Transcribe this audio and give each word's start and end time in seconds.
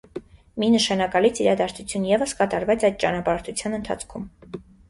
Մի 0.63 0.69
նշանակալից 0.75 1.41
իրադարձություն 1.43 2.09
ևս 2.13 2.35
կատարվեց 2.41 2.89
այդ 2.91 2.99
ճանապարհորդության 3.05 3.81
ընթացքում։ 3.81 4.27